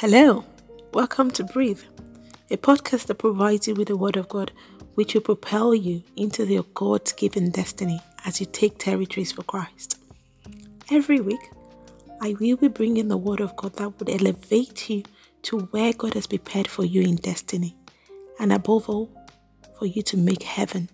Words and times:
Hello, 0.00 0.46
welcome 0.94 1.30
to 1.32 1.44
Breathe, 1.44 1.82
a 2.50 2.56
podcast 2.56 3.04
that 3.08 3.16
provides 3.16 3.68
you 3.68 3.74
with 3.74 3.88
the 3.88 3.98
Word 3.98 4.16
of 4.16 4.30
God, 4.30 4.50
which 4.94 5.12
will 5.12 5.20
propel 5.20 5.74
you 5.74 6.02
into 6.16 6.46
your 6.46 6.64
God 6.72 7.14
given 7.18 7.50
destiny 7.50 8.00
as 8.24 8.40
you 8.40 8.46
take 8.46 8.78
territories 8.78 9.30
for 9.30 9.42
Christ. 9.42 9.98
Every 10.90 11.20
week, 11.20 11.50
I 12.22 12.34
will 12.40 12.56
be 12.56 12.68
bringing 12.68 13.08
the 13.08 13.18
Word 13.18 13.40
of 13.40 13.54
God 13.56 13.74
that 13.74 13.98
would 13.98 14.08
elevate 14.08 14.88
you 14.88 15.02
to 15.42 15.58
where 15.58 15.92
God 15.92 16.14
has 16.14 16.26
prepared 16.26 16.66
for 16.66 16.86
you 16.86 17.02
in 17.02 17.16
destiny, 17.16 17.76
and 18.38 18.54
above 18.54 18.88
all, 18.88 19.10
for 19.78 19.84
you 19.84 20.00
to 20.04 20.16
make 20.16 20.44
heaven. 20.44 20.88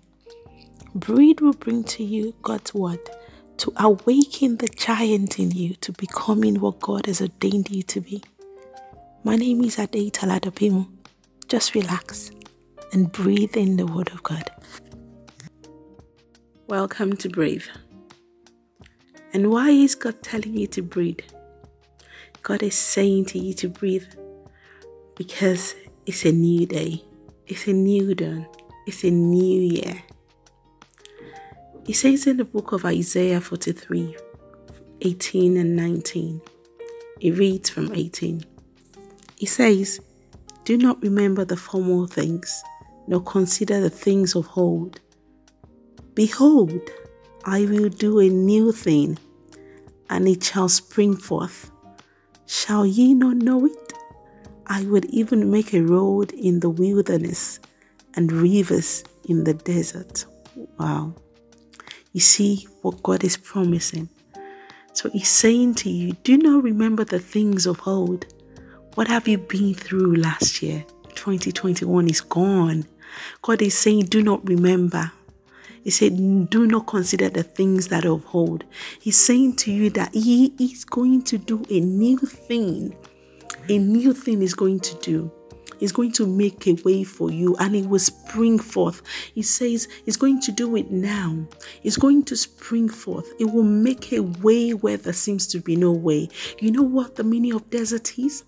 Breathe 0.96 1.38
will 1.38 1.52
bring 1.52 1.84
to 1.84 2.02
you 2.02 2.34
God's 2.42 2.74
Word 2.74 3.08
to 3.58 3.72
awaken 3.76 4.56
the 4.56 4.66
giant 4.66 5.38
in 5.38 5.52
you 5.52 5.74
to 5.76 5.92
becoming 5.92 6.58
what 6.58 6.80
God 6.80 7.06
has 7.06 7.20
ordained 7.20 7.70
you 7.70 7.84
to 7.84 8.00
be. 8.00 8.24
My 9.26 9.34
name 9.34 9.64
is 9.64 9.76
Ade 9.80 10.12
Taladapimo. 10.12 10.86
Just 11.48 11.74
relax 11.74 12.30
and 12.92 13.10
breathe 13.10 13.56
in 13.56 13.76
the 13.76 13.84
Word 13.84 14.08
of 14.12 14.22
God. 14.22 14.48
Welcome 16.68 17.16
to 17.16 17.28
Breathe. 17.28 17.64
And 19.32 19.50
why 19.50 19.70
is 19.70 19.96
God 19.96 20.22
telling 20.22 20.56
you 20.56 20.68
to 20.68 20.80
breathe? 20.80 21.26
God 22.44 22.62
is 22.62 22.76
saying 22.76 23.24
to 23.24 23.40
you 23.40 23.52
to 23.54 23.68
breathe 23.68 24.06
because 25.16 25.74
it's 26.06 26.24
a 26.24 26.30
new 26.30 26.64
day, 26.64 27.02
it's 27.48 27.66
a 27.66 27.72
new 27.72 28.14
dawn, 28.14 28.46
it's 28.86 29.02
a 29.02 29.10
new 29.10 29.60
year. 29.60 30.04
He 31.84 31.94
says 31.94 32.28
in 32.28 32.36
the 32.36 32.44
book 32.44 32.70
of 32.70 32.84
Isaiah 32.84 33.40
43 33.40 34.16
18 35.00 35.56
and 35.56 35.74
19, 35.74 36.40
it 37.20 37.30
reads 37.32 37.68
from 37.68 37.92
18. 37.92 38.55
He 39.36 39.46
says, 39.46 40.00
Do 40.64 40.76
not 40.76 41.00
remember 41.02 41.44
the 41.44 41.56
former 41.56 42.06
things, 42.06 42.62
nor 43.06 43.22
consider 43.22 43.80
the 43.80 43.90
things 43.90 44.34
of 44.34 44.48
old. 44.56 45.00
Behold, 46.14 46.80
I 47.44 47.66
will 47.66 47.90
do 47.90 48.18
a 48.18 48.28
new 48.28 48.72
thing, 48.72 49.18
and 50.08 50.26
it 50.26 50.42
shall 50.42 50.68
spring 50.68 51.16
forth. 51.16 51.70
Shall 52.46 52.86
ye 52.86 53.14
not 53.14 53.36
know 53.36 53.66
it? 53.66 53.92
I 54.66 54.84
would 54.86 55.04
even 55.06 55.50
make 55.50 55.74
a 55.74 55.82
road 55.82 56.32
in 56.32 56.60
the 56.60 56.70
wilderness 56.70 57.60
and 58.14 58.32
rivers 58.32 59.04
in 59.28 59.44
the 59.44 59.54
desert. 59.54 60.24
Wow. 60.78 61.14
You 62.12 62.20
see 62.20 62.66
what 62.82 63.02
God 63.02 63.22
is 63.22 63.36
promising. 63.36 64.08
So 64.92 65.10
He's 65.10 65.28
saying 65.28 65.74
to 65.76 65.90
you, 65.90 66.12
do 66.24 66.38
not 66.38 66.62
remember 66.62 67.04
the 67.04 67.18
things 67.18 67.66
of 67.66 67.86
old, 67.86 68.26
what 68.96 69.08
have 69.08 69.28
you 69.28 69.36
been 69.36 69.74
through 69.74 70.16
last 70.16 70.62
year? 70.62 70.82
2021 71.14 72.08
is 72.08 72.22
gone. 72.22 72.86
God 73.42 73.60
is 73.60 73.76
saying, 73.76 74.06
Do 74.06 74.22
not 74.22 74.48
remember. 74.48 75.12
He 75.84 75.90
said, 75.90 76.48
Do 76.48 76.66
not 76.66 76.86
consider 76.86 77.28
the 77.28 77.42
things 77.42 77.88
that 77.88 78.06
are 78.06 78.12
of 78.12 78.24
old. 78.34 78.64
He's 78.98 79.18
saying 79.18 79.56
to 79.56 79.70
you 79.70 79.90
that 79.90 80.14
He 80.14 80.54
is 80.58 80.86
going 80.86 81.22
to 81.24 81.36
do 81.36 81.62
a 81.70 81.78
new 81.78 82.16
thing. 82.16 82.96
A 83.68 83.76
new 83.76 84.14
thing 84.14 84.40
is 84.40 84.54
going 84.54 84.80
to 84.80 84.94
do. 85.00 85.30
He's 85.78 85.92
going 85.92 86.12
to 86.12 86.26
make 86.26 86.66
a 86.66 86.72
way 86.82 87.04
for 87.04 87.30
you 87.30 87.54
and 87.56 87.76
it 87.76 87.86
will 87.86 87.98
spring 87.98 88.58
forth. 88.58 89.02
He 89.34 89.42
says 89.42 89.88
He's 90.06 90.16
going 90.16 90.40
to 90.40 90.52
do 90.52 90.74
it 90.74 90.90
now. 90.90 91.46
He's 91.82 91.98
going 91.98 92.24
to 92.24 92.36
spring 92.36 92.88
forth. 92.88 93.30
It 93.38 93.52
will 93.52 93.62
make 93.62 94.10
a 94.14 94.20
way 94.20 94.70
where 94.70 94.96
there 94.96 95.12
seems 95.12 95.46
to 95.48 95.60
be 95.60 95.76
no 95.76 95.92
way. 95.92 96.30
You 96.60 96.70
know 96.70 96.82
what 96.82 97.16
the 97.16 97.24
meaning 97.24 97.52
of 97.52 97.68
desert 97.68 98.18
is? 98.18 98.44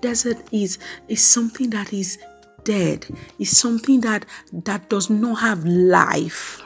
Desert 0.00 0.38
is 0.52 0.78
is 1.08 1.22
something 1.22 1.70
that 1.70 1.92
is 1.92 2.18
dead. 2.64 3.06
Is 3.38 3.56
something 3.56 4.00
that 4.02 4.26
that 4.52 4.88
does 4.88 5.10
not 5.10 5.36
have 5.36 5.64
life. 5.64 6.62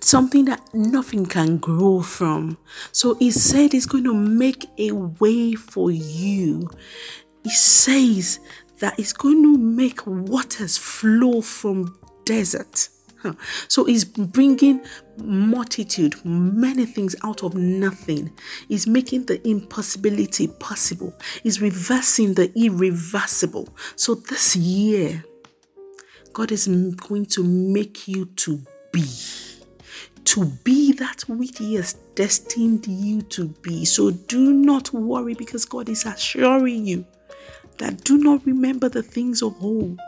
Something 0.00 0.44
that 0.44 0.72
nothing 0.72 1.26
can 1.26 1.58
grow 1.58 2.00
from. 2.00 2.58
So 2.92 3.14
he 3.14 3.30
said 3.30 3.72
he's 3.72 3.86
going 3.86 4.04
to 4.04 4.14
make 4.14 4.66
a 4.78 4.92
way 4.92 5.54
for 5.54 5.90
you. 5.90 6.70
He 7.42 7.50
says 7.50 8.38
that 8.78 8.94
he's 8.96 9.12
going 9.12 9.42
to 9.42 9.58
make 9.58 10.06
waters 10.06 10.78
flow 10.78 11.40
from 11.40 11.98
desert. 12.24 12.88
So 13.68 13.84
he's 13.84 14.04
bringing 14.04 14.84
multitude, 15.18 16.14
many 16.24 16.86
things 16.86 17.16
out 17.24 17.42
of 17.42 17.54
nothing. 17.54 18.32
He's 18.68 18.86
making 18.86 19.26
the 19.26 19.46
impossibility 19.48 20.48
possible. 20.48 21.14
He's 21.42 21.60
reversing 21.60 22.34
the 22.34 22.52
irreversible. 22.54 23.68
So 23.96 24.14
this 24.14 24.56
year, 24.56 25.24
God 26.32 26.50
is 26.50 26.66
going 26.66 27.26
to 27.26 27.44
make 27.44 28.08
you 28.08 28.26
to 28.26 28.60
be. 28.92 29.06
To 30.24 30.46
be 30.64 30.92
that 30.94 31.22
which 31.28 31.58
He 31.58 31.74
has 31.74 31.94
destined 32.14 32.86
you 32.86 33.22
to 33.22 33.48
be. 33.62 33.84
So 33.84 34.10
do 34.10 34.52
not 34.52 34.92
worry 34.92 35.34
because 35.34 35.64
God 35.64 35.88
is 35.88 36.06
assuring 36.06 36.86
you 36.86 37.04
that 37.78 38.04
do 38.04 38.18
not 38.18 38.44
remember 38.46 38.88
the 38.88 39.02
things 39.02 39.42
of 39.42 39.54
old. 39.62 39.98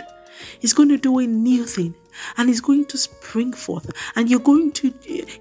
He's 0.60 0.72
going 0.72 0.88
to 0.91 0.98
do 0.98 1.19
a 1.19 1.27
new 1.27 1.65
thing 1.65 1.94
and 2.37 2.50
it's 2.50 2.60
going 2.60 2.84
to 2.87 2.99
spring 2.99 3.53
forth 3.53 3.91
and 4.16 4.31
you're 4.31 4.41
going 4.41 4.72
to 4.72 4.93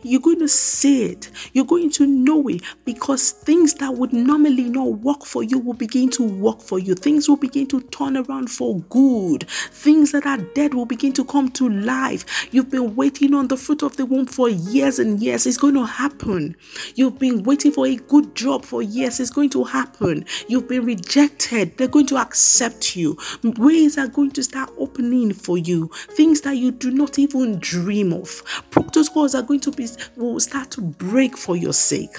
you're 0.03 0.21
going 0.21 0.39
to 0.39 0.47
see 0.47 1.05
it. 1.05 1.31
You're 1.53 1.65
going 1.65 1.91
to 1.91 2.05
know 2.05 2.47
it 2.47 2.61
because 2.83 3.31
things 3.31 3.75
that 3.75 3.93
would 3.93 4.13
normally 4.13 4.69
not 4.69 4.99
work 4.99 5.23
for 5.25 5.43
you 5.43 5.59
will 5.59 5.73
begin 5.73 6.09
to 6.11 6.23
work 6.23 6.61
for 6.61 6.79
you. 6.79 6.95
Things 6.95 7.27
will 7.27 7.37
begin 7.37 7.67
to 7.67 7.81
turn 7.81 8.17
around 8.17 8.49
for 8.49 8.79
good. 8.89 9.47
Things 9.49 10.11
that 10.11 10.25
are 10.25 10.37
dead 10.37 10.73
will 10.73 10.85
begin 10.85 11.13
to 11.13 11.25
come 11.25 11.49
to 11.51 11.69
life. 11.69 12.47
You've 12.53 12.69
been 12.69 12.95
waiting 12.95 13.33
on 13.33 13.47
the 13.47 13.57
fruit 13.57 13.83
of 13.83 13.97
the 13.97 14.05
womb 14.05 14.25
for 14.25 14.49
years 14.49 14.99
and 14.99 15.21
years. 15.21 15.45
It's 15.45 15.57
going 15.57 15.75
to 15.75 15.85
happen. 15.85 16.55
You've 16.95 17.19
been 17.19 17.43
waiting 17.43 17.71
for 17.71 17.87
a 17.87 17.95
good 17.95 18.35
job 18.35 18.65
for 18.65 18.81
years. 18.81 19.19
It's 19.19 19.29
going 19.29 19.49
to 19.51 19.63
happen. 19.63 20.25
You've 20.47 20.67
been 20.67 20.85
rejected. 20.85 21.77
They're 21.77 21.87
going 21.87 22.07
to 22.07 22.17
accept 22.17 22.95
you. 22.95 23.17
Ways 23.43 23.97
are 23.97 24.07
going 24.07 24.31
to 24.31 24.43
start 24.43 24.71
opening 24.77 25.33
for 25.33 25.57
you. 25.57 25.89
Things 26.11 26.41
that 26.41 26.57
you 26.57 26.64
you 26.65 26.71
do 26.71 26.89
not 26.89 27.19
even 27.19 27.59
dream 27.59 28.11
of. 28.11 28.41
Protocols 28.71 29.35
are 29.35 29.43
going 29.43 29.59
to 29.61 29.71
be 29.71 29.87
will 30.17 30.39
start 30.39 30.71
to 30.71 30.81
break 30.81 31.37
for 31.37 31.55
your 31.55 31.73
sake. 31.73 32.17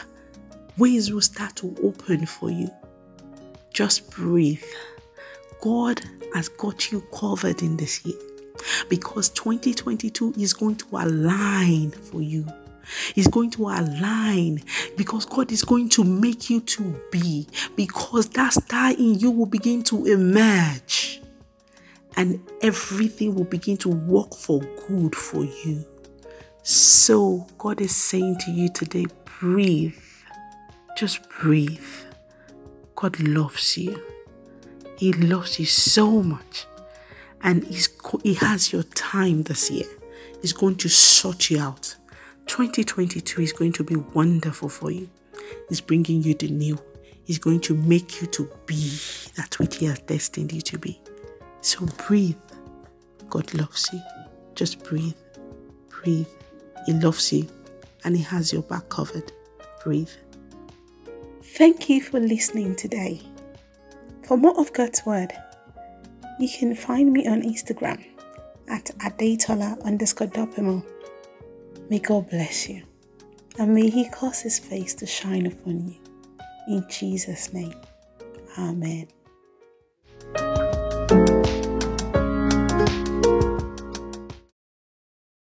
Ways 0.78 1.12
will 1.12 1.20
start 1.20 1.56
to 1.56 1.74
open 1.82 2.26
for 2.26 2.50
you. 2.50 2.70
Just 3.74 4.10
breathe. 4.12 4.62
God 5.60 6.00
has 6.34 6.48
got 6.48 6.92
you 6.92 7.00
covered 7.12 7.62
in 7.62 7.76
this 7.76 8.04
year 8.04 8.16
because 8.88 9.30
2022 9.30 10.34
is 10.38 10.52
going 10.52 10.76
to 10.76 10.86
align 10.92 11.90
for 11.90 12.22
you. 12.22 12.46
Is 13.16 13.26
going 13.26 13.50
to 13.52 13.62
align 13.62 14.62
because 14.96 15.26
God 15.26 15.50
is 15.50 15.64
going 15.64 15.88
to 15.88 16.04
make 16.04 16.48
you 16.48 16.60
to 16.60 16.82
be 17.10 17.48
because 17.74 18.28
that 18.30 18.52
star 18.52 18.92
in 18.92 19.18
you 19.18 19.32
will 19.32 19.46
begin 19.46 19.82
to 19.84 20.06
emerge 20.06 20.95
and 22.16 22.40
everything 22.62 23.34
will 23.34 23.44
begin 23.44 23.76
to 23.78 23.88
work 23.88 24.34
for 24.34 24.60
good 24.88 25.14
for 25.14 25.44
you. 25.44 25.84
So, 26.62 27.46
God 27.58 27.80
is 27.80 27.94
saying 27.94 28.38
to 28.40 28.50
you 28.50 28.68
today 28.68 29.06
breathe. 29.38 29.94
Just 30.96 31.28
breathe. 31.28 31.84
God 32.94 33.20
loves 33.20 33.76
you. 33.76 34.02
He 34.96 35.12
loves 35.12 35.58
you 35.60 35.66
so 35.66 36.22
much. 36.22 36.66
And 37.42 37.64
he's, 37.64 37.88
He 38.22 38.34
has 38.34 38.72
your 38.72 38.82
time 38.82 39.42
this 39.42 39.70
year. 39.70 39.86
He's 40.40 40.54
going 40.54 40.76
to 40.76 40.88
sort 40.88 41.50
you 41.50 41.60
out. 41.60 41.94
2022 42.46 43.42
is 43.42 43.52
going 43.52 43.72
to 43.72 43.84
be 43.84 43.96
wonderful 43.96 44.68
for 44.68 44.90
you. 44.90 45.10
He's 45.68 45.80
bringing 45.80 46.22
you 46.22 46.34
the 46.34 46.48
new. 46.48 46.78
He's 47.24 47.38
going 47.38 47.60
to 47.60 47.74
make 47.74 48.20
you 48.20 48.26
to 48.28 48.50
be 48.66 48.98
that 49.36 49.58
which 49.58 49.76
He 49.76 49.86
has 49.86 49.98
destined 50.00 50.52
you 50.52 50.60
to 50.62 50.78
be. 50.78 51.00
So 51.66 51.84
breathe. 52.06 52.36
God 53.28 53.52
loves 53.54 53.90
you. 53.92 54.00
Just 54.54 54.84
breathe. 54.84 55.16
Breathe. 55.88 56.28
He 56.86 56.92
loves 56.92 57.32
you 57.32 57.48
and 58.04 58.16
He 58.16 58.22
has 58.22 58.52
your 58.52 58.62
back 58.62 58.88
covered. 58.88 59.32
Breathe. 59.82 60.12
Thank 61.42 61.88
you 61.90 62.00
for 62.00 62.20
listening 62.20 62.76
today. 62.76 63.20
For 64.22 64.36
more 64.36 64.56
of 64.60 64.72
God's 64.74 65.04
Word, 65.04 65.32
you 66.38 66.48
can 66.48 66.76
find 66.76 67.12
me 67.12 67.26
on 67.26 67.42
Instagram 67.42 68.06
at 68.68 68.84
adetola 68.98 69.82
underscore 69.82 70.28
dopimo. 70.28 70.86
May 71.90 71.98
God 71.98 72.30
bless 72.30 72.68
you 72.68 72.84
and 73.58 73.74
may 73.74 73.90
He 73.90 74.08
cause 74.10 74.40
His 74.40 74.60
face 74.60 74.94
to 74.94 75.06
shine 75.06 75.46
upon 75.46 75.88
you. 75.88 75.98
In 76.68 76.86
Jesus' 76.88 77.52
name, 77.52 77.74
Amen. 78.56 79.08